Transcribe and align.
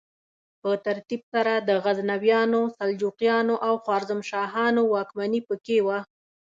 په 0.61 0.71
ترتیب 0.85 1.21
سره 1.33 1.53
د 1.67 1.69
غزنویانو، 1.83 2.61
سلجوقیانو 2.77 3.55
او 3.67 3.73
خوارزمشاهیانو 3.83 4.81
واکمني 4.93 5.41
پکې 5.47 5.77
وه. 5.85 5.99